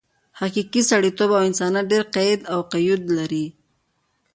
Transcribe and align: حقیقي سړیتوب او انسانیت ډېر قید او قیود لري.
حقیقي 0.39 0.81
سړیتوب 0.91 1.29
او 1.37 1.41
انسانیت 1.49 1.85
ډېر 1.91 2.03
قید 2.15 2.39
او 2.53 2.59
قیود 2.71 3.03
لري. 3.17 3.45